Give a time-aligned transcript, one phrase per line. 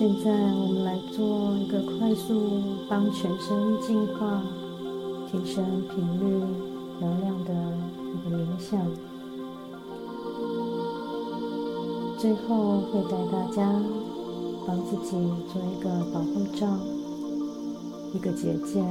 [0.00, 4.42] 现在我们来做一个快速帮全身净化、
[5.30, 6.42] 提升频率、
[6.98, 7.52] 能量的
[8.14, 8.80] 一个冥想。
[12.16, 13.70] 最后会带大家
[14.66, 15.10] 帮自己
[15.52, 16.66] 做一个保护罩、
[18.14, 18.82] 一个结界，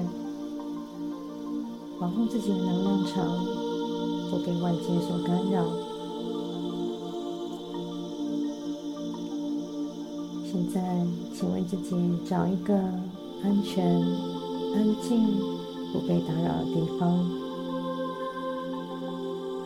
[2.00, 3.26] 保护自己的能量场
[4.30, 5.89] 不被外界所干扰。
[10.72, 10.82] 现在，
[11.34, 11.96] 请为自己
[12.28, 15.26] 找一个安全、安静、
[15.92, 17.26] 不被打扰的地方。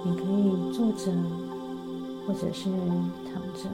[0.06, 1.12] 你可以坐着，
[2.26, 2.70] 或者是
[3.26, 3.68] 躺着，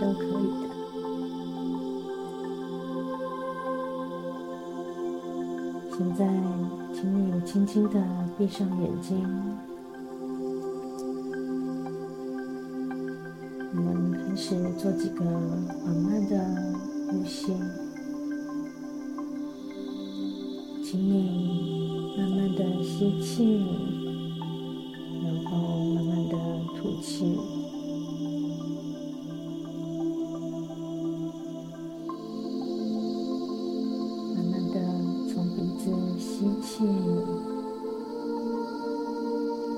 [0.00, 0.66] 都可以的。
[5.96, 6.26] 现在，
[6.92, 8.02] 请你轻轻的
[8.36, 9.24] 闭上眼睛。
[14.48, 15.22] 是做几个
[15.84, 16.38] 缓慢的
[17.10, 17.52] 呼吸，
[20.82, 23.44] 请你慢慢的吸气，
[25.22, 26.34] 然后慢慢的
[26.78, 27.26] 吐气，
[34.34, 34.80] 慢慢的
[35.30, 36.86] 从鼻子吸气，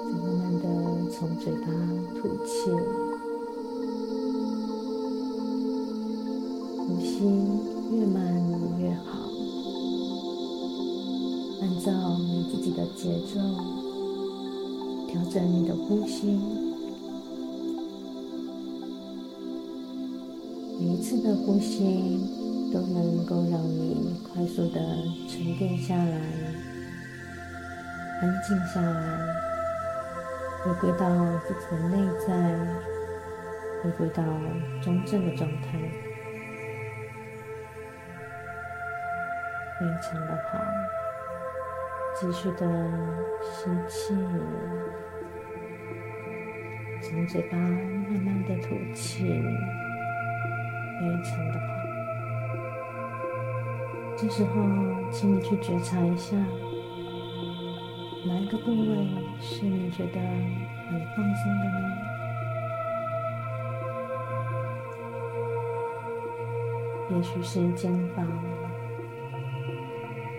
[0.07, 0.65] 再慢慢的
[1.11, 1.67] 从嘴巴
[2.15, 2.71] 吐气。
[7.91, 8.23] 越慢
[8.79, 9.19] 越好，
[11.61, 13.41] 按照你自己的节奏
[15.09, 16.39] 调整你的呼吸。
[20.79, 22.21] 每一次的呼吸
[22.73, 24.81] 都能够让你快速的
[25.29, 26.17] 沉淀下来，
[28.23, 29.19] 安静下来，
[30.63, 31.09] 回归到
[31.49, 32.57] 自己的内在，
[33.83, 34.23] 回归到
[34.81, 36.10] 中正的状态。
[39.81, 40.59] 非常的好，
[42.15, 42.67] 继续的
[43.41, 44.15] 吸气，
[47.01, 51.67] 从嘴巴慢慢的吐气，非常的好。
[54.19, 54.53] 这时候，
[55.11, 56.37] 请你去觉察一下，
[58.27, 59.09] 哪一个部位
[59.41, 61.79] 是你觉得很放松的呢？
[67.17, 68.27] 也许是肩膀。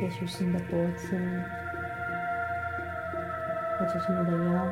[0.01, 1.16] 也许是你的脖子，
[3.78, 4.66] 或者是你的腰、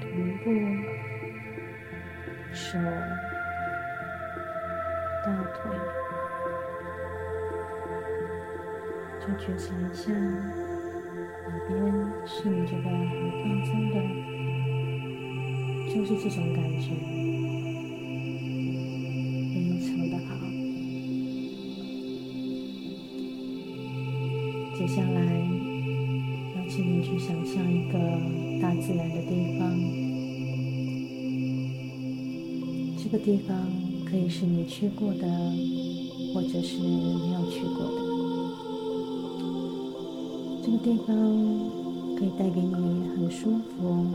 [0.00, 0.50] 臀部、
[2.54, 2.78] 手、
[5.26, 5.58] 大腿，
[9.20, 11.76] 就觉察一下哪边
[12.24, 12.90] 是你觉得很
[13.42, 13.94] 放松的，
[15.94, 17.27] 就是这种感觉。
[24.88, 25.20] 接下来，
[26.56, 27.98] 邀请你去想象一个
[28.58, 29.78] 大自然的地方。
[32.96, 33.54] 这个地方
[34.08, 35.28] 可以是你去过的，
[36.32, 37.98] 或者是没有去过的。
[40.64, 41.14] 这个地方
[42.16, 44.06] 可以带给你很舒服、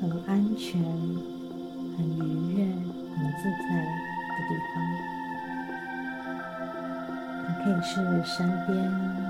[0.00, 3.68] 很安全、很愉悦、很自在
[4.32, 4.74] 的地方。
[7.46, 7.92] 它可以是
[8.24, 8.72] 山边。
[8.74, 9.25] 边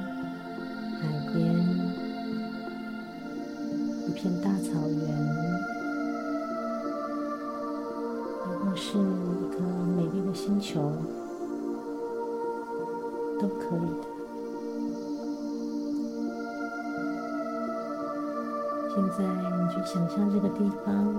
[19.87, 21.15] 想象这个地方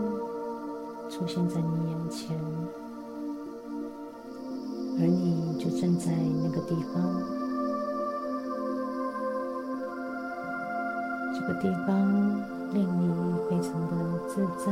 [1.10, 2.38] 出现在你眼前，
[5.00, 6.12] 而你就站在
[6.44, 7.02] 那个地方。
[11.34, 11.96] 这个地方
[12.74, 13.10] 令你
[13.50, 13.96] 非常的
[14.28, 14.70] 自在、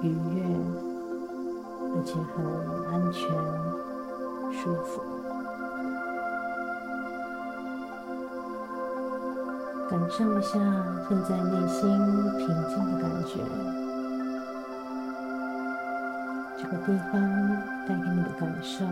[0.00, 0.42] 愉悦，
[1.94, 2.34] 而且很
[2.90, 3.28] 安全、
[4.54, 5.02] 舒服。
[9.88, 10.58] 感受一下
[11.08, 11.80] 现在内心
[12.38, 12.45] 平
[16.86, 17.20] 地方
[17.84, 18.86] 带给你的感受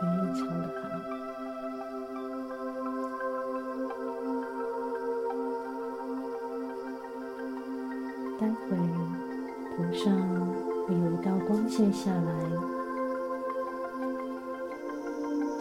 [0.00, 0.88] 非常的好。
[8.40, 8.78] 待会
[9.76, 10.02] 头上
[10.86, 12.32] 会有一道光线下来，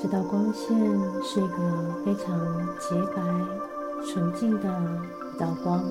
[0.01, 0.77] 这道光线
[1.21, 1.57] 是一个
[2.05, 2.39] 非常
[2.79, 3.21] 洁白、
[4.05, 4.69] 纯净的
[5.33, 5.83] 一道光。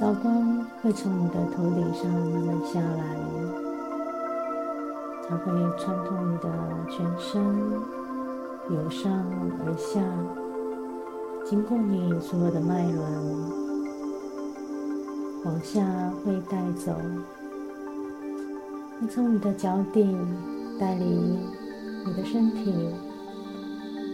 [0.00, 3.16] 道光会从你的头顶上慢慢下来，
[5.28, 6.48] 它会穿透你的
[6.88, 7.42] 全身，
[8.70, 9.10] 由上
[9.66, 10.00] 而下，
[11.44, 13.04] 经过你所有的脉轮，
[15.44, 15.84] 往下
[16.24, 16.92] 会带走，
[19.00, 20.16] 会从你的脚底
[20.78, 21.04] 带离
[22.06, 22.72] 你的身体，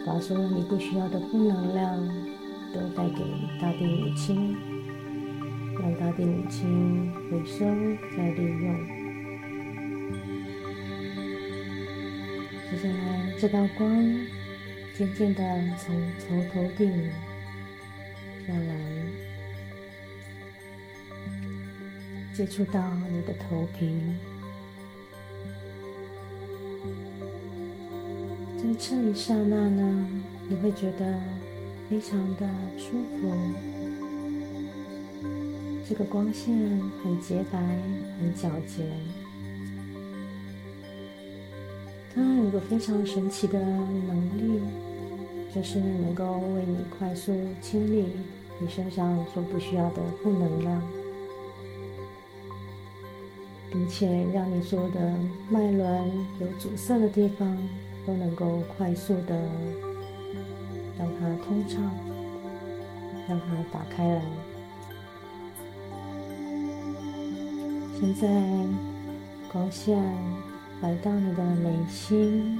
[0.06, 1.94] 把所有你不需要的负能量
[2.72, 3.22] 都带给
[3.60, 4.56] 大地母亲。
[5.80, 7.64] 让大地母亲回收
[8.16, 8.74] 再利用。
[12.70, 13.86] 接下来，这道光
[14.96, 15.42] 渐渐的
[15.78, 17.10] 从从头顶
[18.46, 18.74] 下来，
[22.32, 22.80] 接触到
[23.10, 24.00] 你的头皮。
[28.56, 30.08] 在这一刹那呢，
[30.48, 31.20] 你会觉得
[31.88, 32.48] 非常的
[32.78, 33.83] 舒服。
[35.96, 36.52] 这个光线
[37.04, 37.58] 很洁白，
[38.18, 38.82] 很皎洁。
[42.12, 44.60] 它有个非常神奇的能力，
[45.54, 47.32] 就是能够为你快速
[47.62, 48.06] 清理
[48.58, 50.82] 你身上所不需要的负能量，
[53.70, 55.14] 并且让你所有的
[55.48, 56.10] 脉轮
[56.40, 57.56] 有阻塞的地方
[58.04, 59.48] 都能够快速的
[60.98, 61.80] 让它通畅，
[63.28, 64.24] 让它打开来。
[68.00, 68.28] 现在
[69.52, 69.96] 光线
[70.82, 72.58] 来到你的眉心，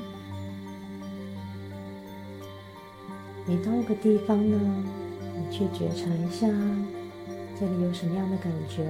[3.44, 4.56] 每到一个地方呢，
[5.36, 6.46] 你去觉察一下，
[7.58, 8.84] 这里有什么样的感觉？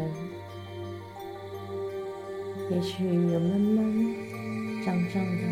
[2.70, 4.14] 也许有闷闷、
[4.84, 5.42] 胀胀的，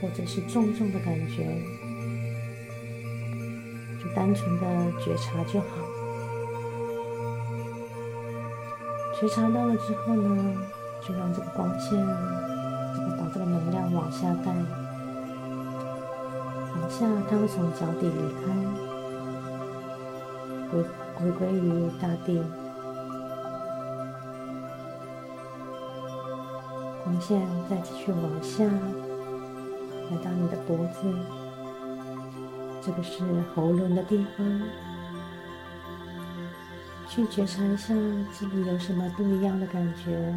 [0.00, 1.44] 或者是重重的感觉，
[4.00, 5.87] 就单纯的觉察就好。
[9.20, 10.54] 觉察到了之后呢，
[11.00, 11.90] 就让这个光线，
[12.94, 14.54] 这个把这个能量往下带，
[16.80, 18.42] 往下它会从脚底离开，
[20.70, 20.84] 回
[21.16, 22.40] 回归于大地。
[27.02, 28.64] 光线再继续往下，
[30.10, 31.12] 来到你的脖子，
[32.80, 34.87] 这个是喉咙的地方。
[37.08, 37.94] 去觉察一下
[38.30, 40.34] 自己有什么不一样的感觉，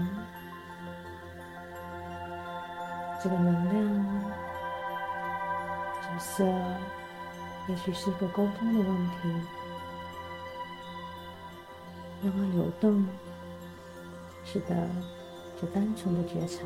[3.21, 4.31] 这个能量
[6.01, 6.45] 阻塞，
[7.67, 9.13] 也许是一个沟通的问题，
[12.23, 13.05] 让它流动。
[14.45, 14.75] 是的，
[15.61, 16.63] 就单纯的觉察，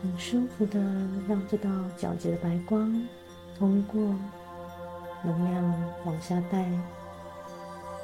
[0.00, 0.80] 很舒服的
[1.28, 1.68] 让这道
[1.98, 3.06] 皎洁的白光
[3.58, 4.14] 通过。
[5.24, 6.66] 能量往下带，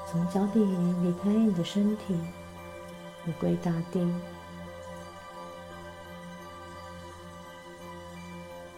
[0.06, 0.60] 从脚底
[1.02, 2.16] 离开你的身体，
[3.24, 4.06] 回归大地。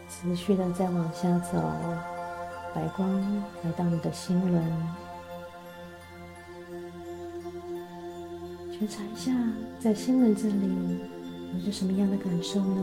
[0.08, 1.58] 持续的再往下走，
[2.74, 4.62] 白光来到你的心轮，
[8.70, 9.32] 觉察一下，
[9.78, 10.98] 在心轮这里
[11.54, 12.82] 有着什么样的感受呢？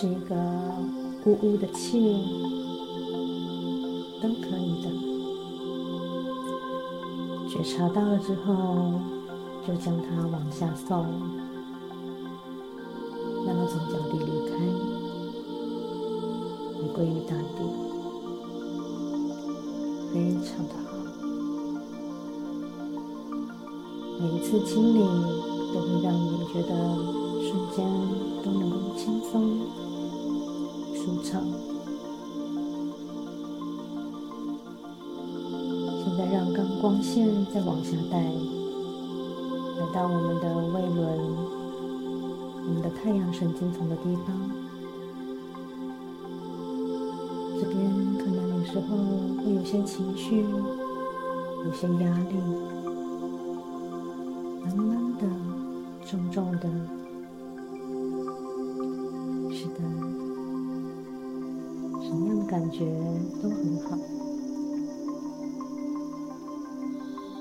[0.00, 0.34] 是一个
[1.26, 2.00] 呜呜的气，
[4.22, 4.88] 都可以的。
[7.50, 8.98] 觉察到了之后，
[9.66, 11.04] 就将它往下送，
[13.44, 14.56] 让它从脚底离开，
[16.78, 17.60] 回归于大地，
[20.14, 20.14] 非
[20.46, 20.96] 常的好。
[24.18, 24.98] 每一次清理
[25.74, 26.72] 都会让你觉得
[27.42, 27.84] 瞬间
[28.42, 29.60] 都能够轻松、
[31.30, 31.42] 舒畅。
[36.18, 41.18] 再让刚光线再往下带，来到我们的胃轮，
[42.66, 44.36] 我们的太阳神经丛的地方。
[47.58, 47.78] 这边
[48.18, 48.96] 可能有时候
[49.42, 50.44] 会有些情绪，
[51.64, 52.36] 有些压力，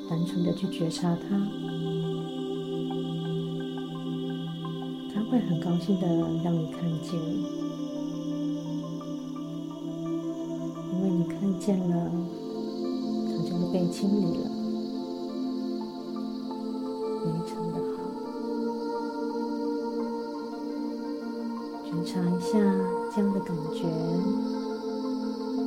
[0.10, 1.38] 单纯的去觉察它，
[5.14, 6.08] 它会很高兴的
[6.44, 7.14] 让你看见，
[10.92, 12.12] 因为你看见了，
[13.28, 14.50] 它就会被清理了，
[17.22, 17.98] 非常的好，
[21.86, 22.58] 觉察一下
[23.16, 23.86] 这样的感觉。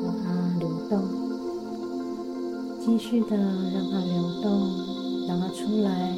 [0.04, 0.24] 让它
[0.58, 0.98] 流动，
[2.84, 4.68] 继续的让它流动，
[5.28, 6.16] 让它出来，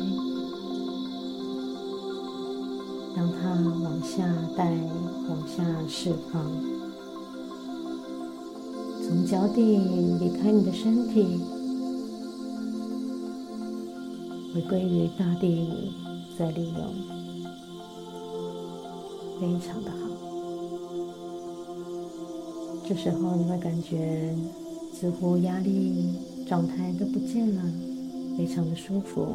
[3.15, 3.51] 让它
[3.83, 4.73] 往下带，
[5.29, 6.43] 往下释放，
[9.03, 9.77] 从脚底
[10.19, 11.39] 离开你的身体，
[14.55, 15.69] 回归于大地，
[16.39, 16.95] 再利用，
[19.39, 19.99] 非常的好。
[22.89, 24.35] 这时候你会感觉。
[24.97, 26.15] 似乎压力
[26.47, 27.63] 状态都不见了，
[28.37, 29.27] 非常的舒服，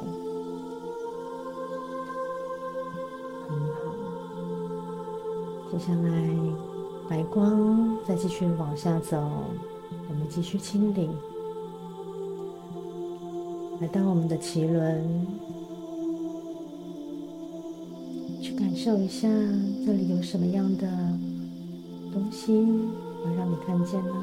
[3.47, 3.79] 很好。
[5.71, 6.29] 接下来，
[7.09, 9.17] 白光再继续往下走，
[10.07, 11.09] 我们继续清理，
[13.81, 15.27] 来到我们的脐轮，
[18.41, 19.27] 去感受一下
[19.85, 20.87] 这里有什么样的
[22.13, 24.13] 东西能让你看见呢？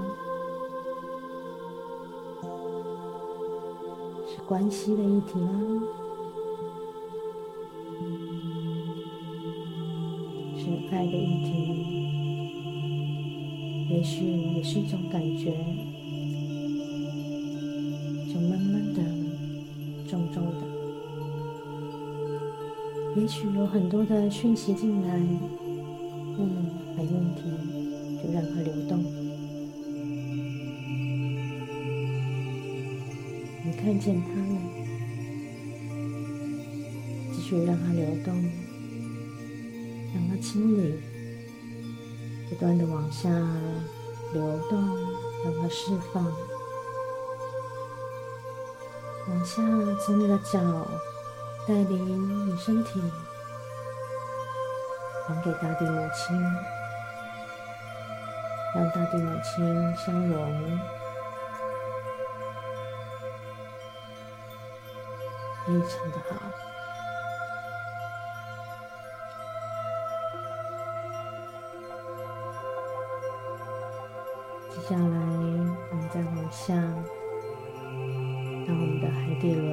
[4.47, 5.83] 关系的议题吗？
[10.57, 11.51] 是爱的议题，
[13.91, 14.25] 也许
[14.55, 15.51] 也是一种感觉，
[18.33, 19.03] 就闷闷的、
[20.09, 20.63] 重重的。
[23.21, 25.17] 也许有很多的讯息进来，
[26.39, 27.43] 嗯，没问题，
[28.23, 29.03] 就让它流动。
[33.79, 34.61] 看见它了，
[37.33, 38.35] 继续让它流动，
[40.13, 40.99] 让它清理，
[42.49, 43.29] 不断的往下
[44.33, 44.79] 流动，
[45.45, 46.25] 让它释放，
[49.29, 49.63] 往下
[50.05, 50.59] 从你的脚
[51.69, 53.01] 带领你身体
[55.29, 56.37] 还给大地母亲，
[58.75, 60.79] 让大地母亲相融。
[65.67, 66.37] 非常的好。
[74.71, 75.19] 接下来，
[75.91, 76.73] 我们再往下，
[78.65, 79.67] 到我们的海底轮，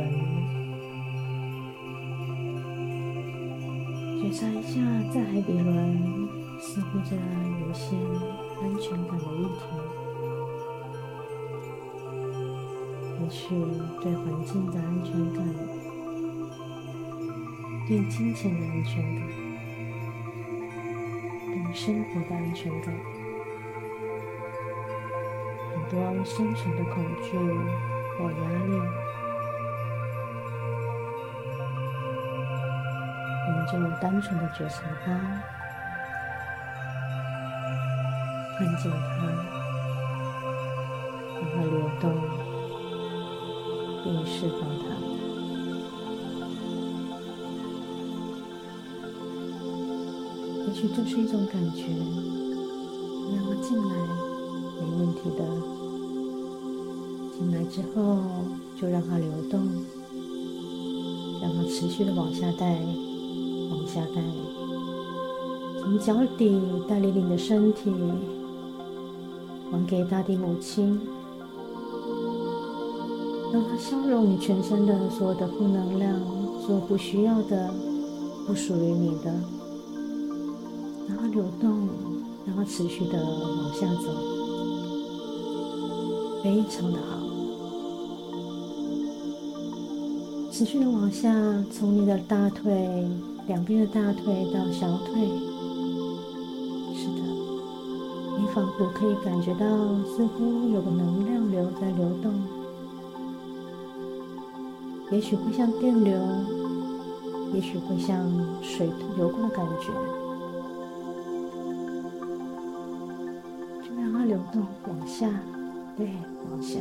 [4.19, 4.81] 觉察一下，
[5.13, 5.69] 在海底轮
[6.59, 7.95] 似乎着有一些
[8.63, 10.02] 安全感的议题。
[13.23, 13.55] 也许
[14.01, 15.45] 对环境的安全感，
[17.87, 19.25] 对金钱的安全感，
[21.45, 22.93] 对生活的安全感，
[25.71, 27.37] 很多生存的恐惧
[28.17, 28.73] 或压力，
[33.47, 35.05] 我们就单纯的觉察它，
[38.57, 39.15] 看见它，
[41.39, 42.42] 让它流动。
[44.03, 44.83] 并释放它。
[50.65, 51.83] 也许这是一种感觉，
[53.33, 53.93] 让它进来，
[54.79, 55.41] 没问题的。
[57.37, 57.99] 进来之后，
[58.79, 59.59] 就让它流动，
[61.41, 62.79] 让它持续的往下带，
[63.71, 64.21] 往下带，
[65.81, 67.91] 从脚底带领你的身体，
[69.71, 70.99] 还给大地母亲。
[73.53, 76.19] 让它消融你全身的所有的负能量，
[76.65, 77.71] 所有不需要的、
[78.47, 79.31] 不属于你的，
[81.07, 81.87] 让它流动，
[82.47, 84.09] 让它持续的往下走，
[86.41, 87.19] 非常的好，
[90.51, 91.31] 持续的往下，
[91.71, 93.07] 从你的大腿
[93.45, 95.29] 两边的大腿到小腿，
[96.95, 97.21] 是的，
[98.39, 99.67] 你仿佛可以感觉到，
[100.07, 102.33] 似乎有个能量流在流动。
[105.13, 106.11] 也许会像电流，
[107.53, 108.27] 也许会像
[108.63, 109.93] 水流过的感觉，
[113.87, 115.29] 就让它流动往下，
[115.95, 116.09] 对，
[116.49, 116.79] 往下，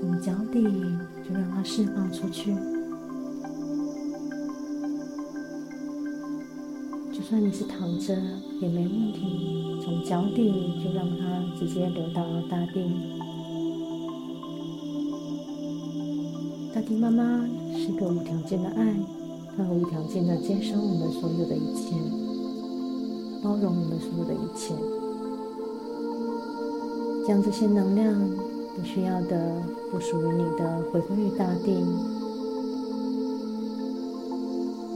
[0.00, 0.64] 从脚底
[1.22, 2.52] 就让它释放出去，
[7.12, 8.16] 就算你是躺着
[8.60, 13.17] 也没问题，从脚底就让它直接流到大地。
[16.78, 17.44] 大地妈妈
[17.76, 18.94] 是个无条件的爱，
[19.56, 21.96] 她无条件的接收我们所有的一切，
[23.42, 24.76] 包容我们所有的一切，
[27.26, 28.14] 将这些能量
[28.76, 31.84] 不需要的、不属于你的回归于大地。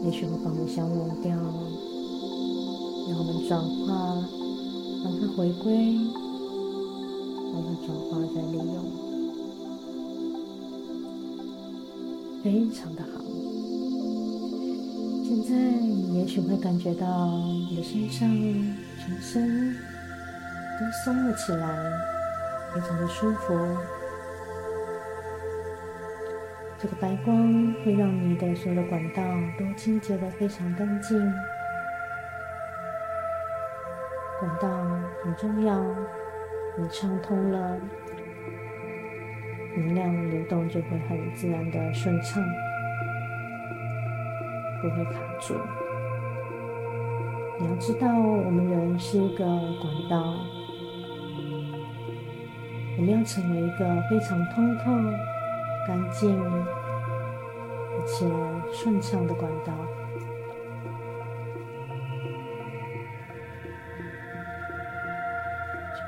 [0.04, 1.36] 也许会把我们消融掉。
[3.08, 4.22] 让我们转化，
[5.02, 5.96] 让它回归，
[7.52, 9.11] 让它转化再利用，
[12.42, 13.20] 非常的好。
[15.24, 17.28] 现在你也许会感觉到
[17.70, 18.28] 你的身上、
[18.98, 21.92] 全身都松了起来，
[22.74, 23.54] 非常的舒服。
[26.80, 29.22] 这个白光会让你的所有的管道
[29.56, 31.16] 都清洁的非常干净。
[34.40, 34.68] 管道
[35.22, 35.80] 很重要，
[36.76, 37.78] 你畅通了，
[39.76, 42.42] 能量流动就会很自然的顺畅，
[44.80, 45.54] 不会卡住。
[47.58, 50.34] 你要知道，我们人是一个管道，
[52.96, 54.84] 我们要成为一个非常通透、
[55.86, 56.38] 干净
[57.94, 58.26] 而且
[58.74, 59.72] 顺畅的管道。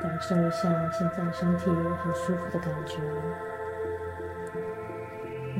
[0.02, 2.98] 感受一下现在身体很舒服的感觉。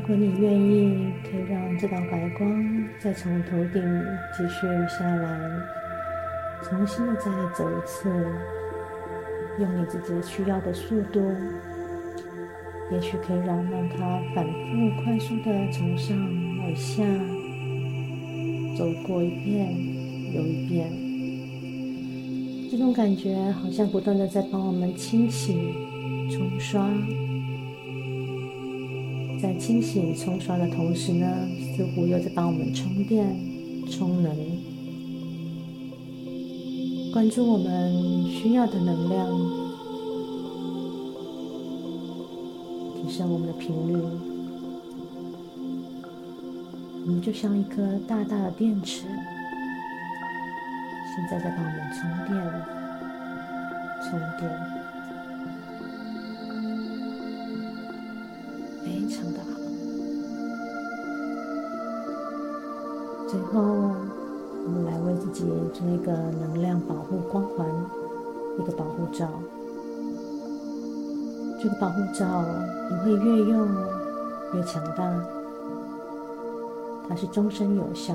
[0.06, 3.82] 如果你愿意，可以让这道白光再从头顶
[4.36, 5.40] 继续下来，
[6.62, 8.10] 重新的再走一次，
[9.58, 11.22] 用你自己需要的速度，
[12.92, 16.14] 也许可以让让它反复快速的从上
[16.58, 17.02] 往下
[18.76, 19.74] 走过一遍
[20.34, 20.86] 又一遍。
[22.70, 25.72] 这种感觉好像不断的在帮我们清洗、
[26.30, 26.86] 冲刷，
[29.58, 31.26] 清洗、冲刷的同时呢，
[31.76, 33.34] 似乎又在帮我们充电、
[33.90, 34.34] 充能。
[37.12, 39.28] 关注我们需要的能量，
[42.96, 43.94] 提升我们的频率，
[47.06, 49.04] 我们就像一颗大大的电池。
[51.14, 52.34] 现在在帮我们充电，
[54.10, 54.50] 充电，
[59.32, 59.40] 好。
[63.28, 67.66] 最后，我们来为自己做一个能量保护光环，
[68.58, 69.28] 一个保护罩。
[71.60, 72.44] 这个保护罩
[72.90, 73.66] 你会越用
[74.54, 75.10] 越强大，
[77.08, 78.14] 它是终身有效。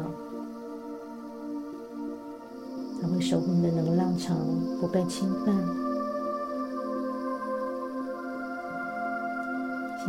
[3.02, 4.38] 它会守护你的能量场
[4.80, 5.89] 不被侵犯。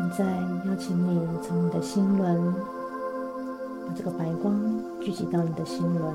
[0.01, 0.25] 现在
[0.65, 2.55] 邀请你从你的心轮，
[3.87, 4.59] 把这个白光
[4.99, 6.15] 聚集到你的心轮，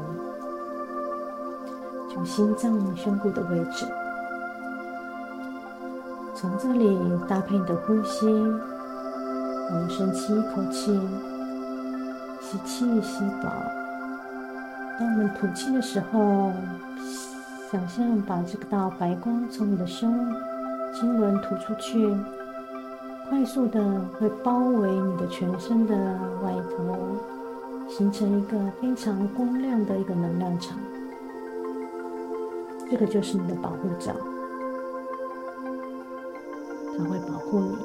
[2.10, 3.86] 就心脏胸部的位置。
[6.34, 11.00] 从这里搭配你的呼吸，我们深吸一口气，
[12.42, 13.52] 吸气吸饱。
[14.98, 16.52] 当我们吐气的时候，
[17.72, 20.12] 想象把这个道白光从你的胸
[20.92, 22.10] 经轮吐出去，
[23.28, 23.82] 快速的
[24.20, 25.96] 会包围你的全身的
[26.44, 26.96] 外头，
[27.90, 30.78] 形成一个非常光亮的一个能量场。
[32.90, 34.14] 这个就是你的保护罩，
[36.98, 37.76] 它会保护你，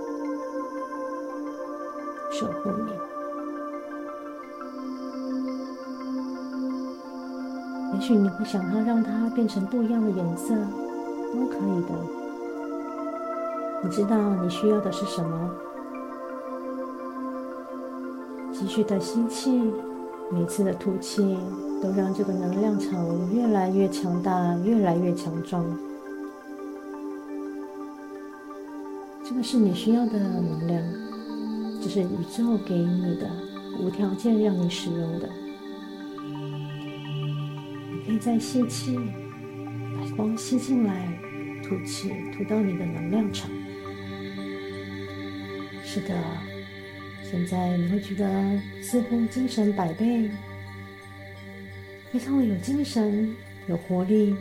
[2.33, 2.93] 守护你。
[7.95, 10.55] 也许你会想要让它变成不一样的颜色，
[11.33, 12.20] 都可以的。
[13.83, 15.51] 你知道你需要的是什么？
[18.53, 19.51] 继续的吸气，
[20.31, 21.39] 每次的吐气
[21.83, 25.65] 都让这个能量场越来越强大，越来越强壮。
[29.25, 30.83] 这个是你需要的能量，
[31.81, 33.31] 这是宇宙给你的，
[33.81, 35.29] 无条件让你使用的。
[37.93, 38.99] 你可以再吸气，
[39.97, 41.19] 把光吸进来，
[41.65, 43.51] 吐气，吐到你的能量场。
[45.93, 46.15] 是的，
[47.29, 48.25] 现在你会觉得
[48.81, 50.31] 似乎精神百倍，
[52.13, 53.35] 非常的有精神、
[53.67, 54.33] 有活力，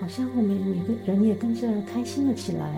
[0.00, 2.68] 好像我们每个人也跟着开心了起来。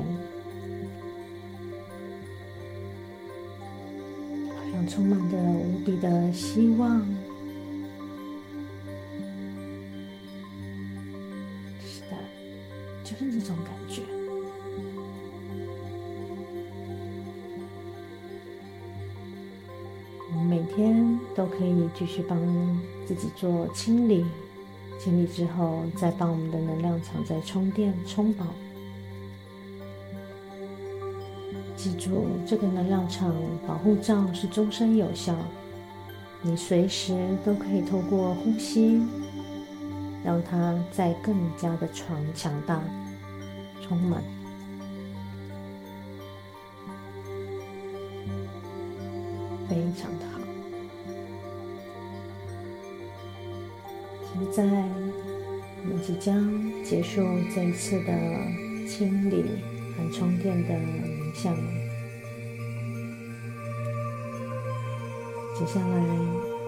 [4.54, 7.02] 好像充满着无比的希望。
[21.98, 22.38] 继续帮
[23.04, 24.24] 自己做清理，
[25.00, 28.46] 清理之后再帮我们的能量场再充电充饱。
[31.76, 33.34] 记住，这个能量场
[33.66, 35.34] 保护罩是终身有效，
[36.40, 39.00] 你随时都可以透过呼吸，
[40.24, 42.80] 让它再更加的强强大，
[43.80, 44.22] 充满，
[49.68, 50.27] 非常的
[54.46, 56.34] 在，我们即将
[56.82, 57.22] 结束
[57.54, 58.12] 这一次的
[58.86, 59.44] 清理
[59.96, 60.74] 和充电的。
[61.34, 61.54] 像，
[65.54, 65.96] 接下来，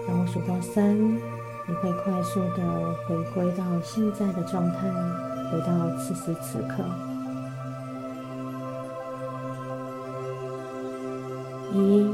[0.07, 4.89] 当我数到三，你会快速的回归到现在的状态，
[5.51, 6.83] 回到此时此刻。
[11.73, 12.05] 一，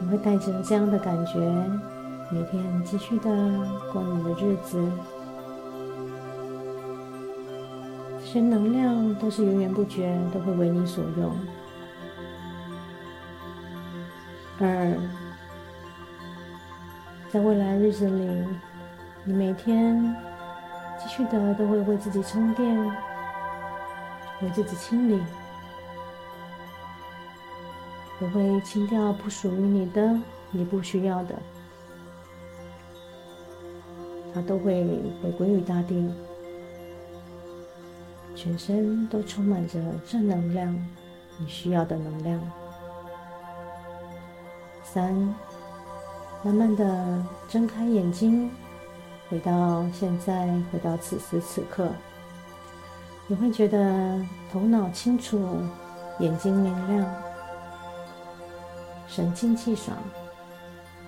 [0.00, 1.32] 你会带着这样的感觉，
[2.32, 3.28] 每天继续的
[3.92, 4.80] 过你的日子。
[8.20, 11.36] 这些能量都是源源不绝，都会为你所用。
[14.60, 14.96] 二，
[17.32, 18.44] 在未来日子里，
[19.24, 20.14] 你每天
[21.02, 22.78] 继续的都会为自己充电，
[24.40, 25.20] 为自己清理，
[28.20, 30.16] 不会清掉不属于你的、
[30.52, 31.34] 你不需要的，
[34.34, 34.84] 它都会
[35.22, 36.10] 回归于大地。
[38.36, 40.74] 全身都充满着正能量，
[41.38, 42.40] 你需要的能量。
[44.82, 45.12] 三，
[46.42, 48.50] 慢慢的睁开眼睛，
[49.28, 51.90] 回到现在，回到此时此刻，
[53.26, 54.18] 你会觉得
[54.50, 55.38] 头脑清楚，
[56.18, 57.14] 眼睛明亮，
[59.06, 59.96] 神清气爽，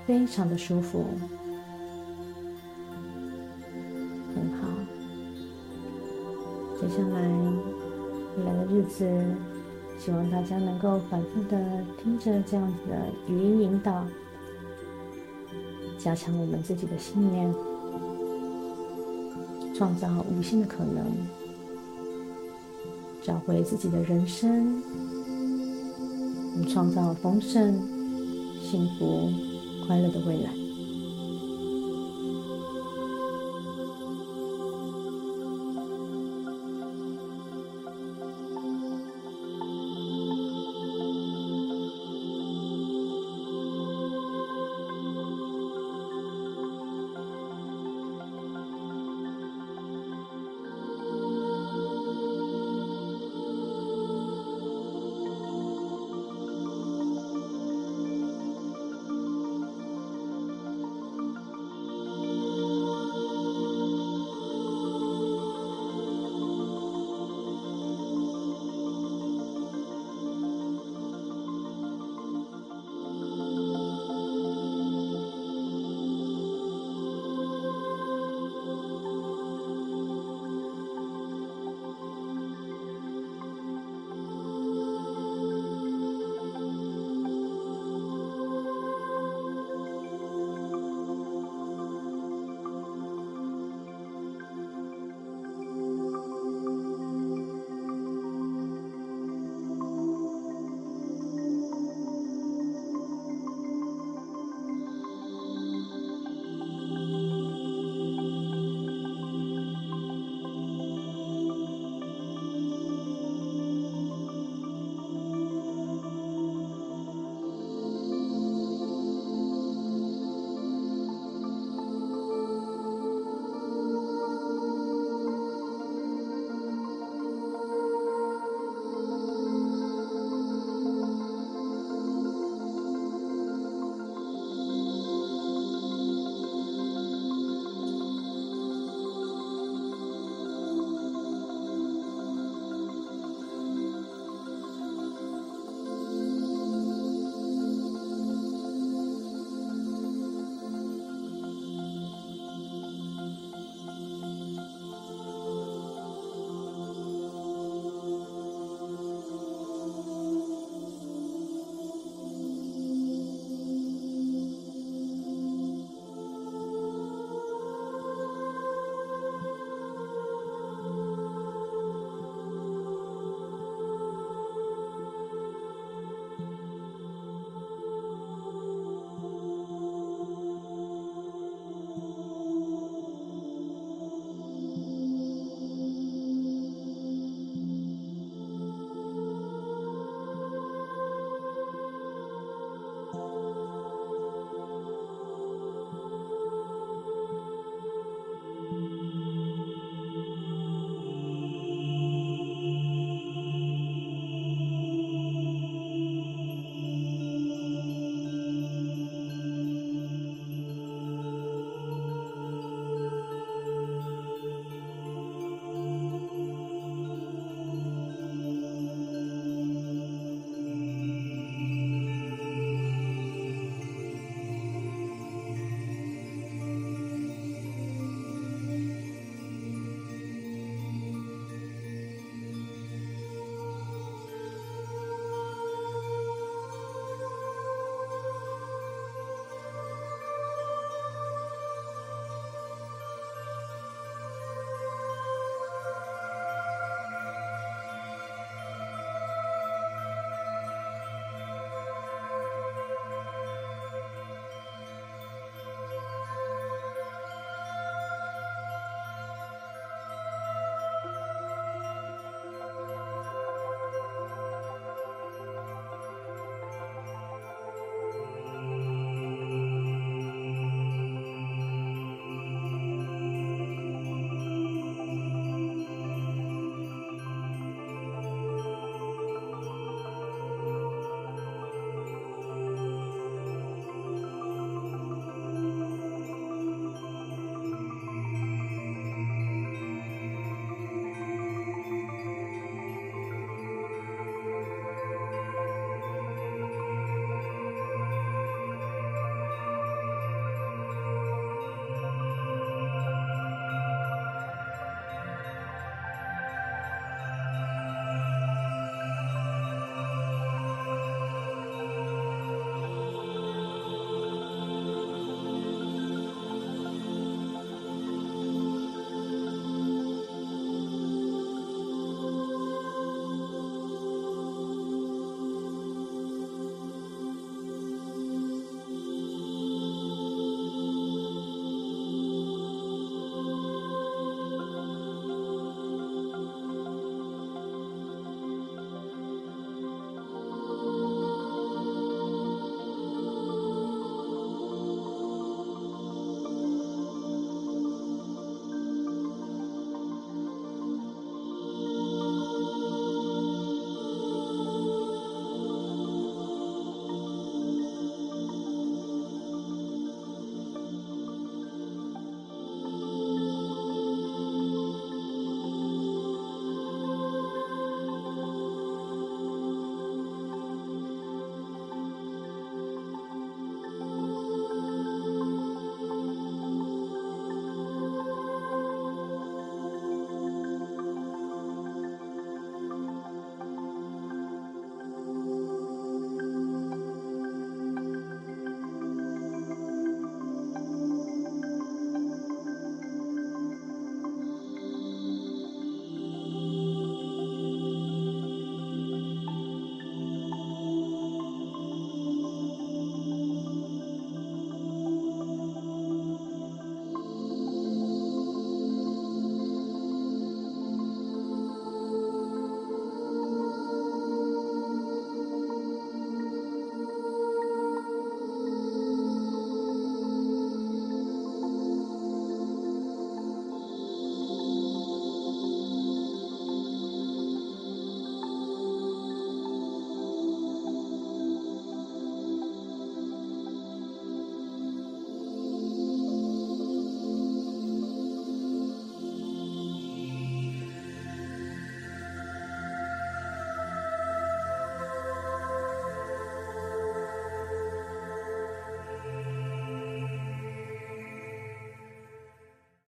[0.06, 1.06] 非常的舒服。
[4.34, 4.68] 很好
[6.80, 7.20] 接下来
[8.36, 9.06] 未来的日子，
[9.98, 12.96] 希望大家能够反复的听着这样子的
[13.28, 14.04] 语音引导，
[15.98, 17.54] 加强我们自己的信念，
[19.74, 21.04] 创造无限的可能，
[23.22, 24.82] 找回自己的人生，
[26.54, 27.74] 我们创造丰盛、
[28.60, 29.30] 幸福、
[29.86, 30.61] 快乐的未来。